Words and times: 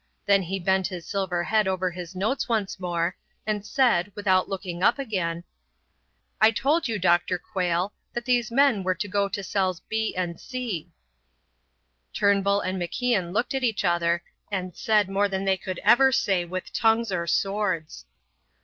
Then 0.25 0.41
he 0.41 0.57
bent 0.57 0.87
his 0.87 1.05
silver 1.05 1.43
head 1.43 1.67
over 1.67 1.91
his 1.91 2.15
notes 2.15 2.49
once 2.49 2.79
more, 2.79 3.15
and 3.45 3.63
said, 3.63 4.11
without 4.15 4.49
looking 4.49 4.81
up 4.81 4.97
again: 4.97 5.43
"I 6.41 6.49
told 6.49 6.87
you, 6.87 6.97
Dr. 6.97 7.37
Quayle, 7.37 7.93
that 8.13 8.25
these 8.25 8.49
men 8.49 8.81
were 8.81 8.95
to 8.95 9.07
go 9.07 9.29
to 9.29 9.43
cells 9.43 9.79
B 9.81 10.15
and 10.17 10.39
C." 10.41 10.89
Turnbull 12.15 12.61
and 12.61 12.81
MacIan 12.81 13.31
looked 13.31 13.53
at 13.53 13.61
each 13.63 13.85
other, 13.85 14.23
and 14.51 14.75
said 14.75 15.07
more 15.07 15.29
than 15.29 15.45
they 15.45 15.55
could 15.55 15.79
ever 15.83 16.11
say 16.11 16.45
with 16.45 16.73
tongues 16.73 17.11
or 17.11 17.27
swords. 17.27 18.07